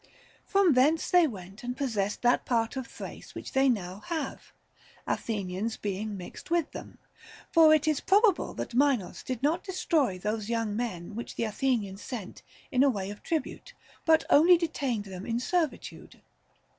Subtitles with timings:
[0.47, 4.51] From thence they went and pos sessed that part of Thrace which now they have,
[5.07, 6.97] Athe nians being mixed with them;
[7.51, 12.01] for it is probable that Minos did not destroy those young men which the Athenians
[12.01, 12.41] sent
[12.71, 16.19] in a way of tribute, but only detained them in servitude.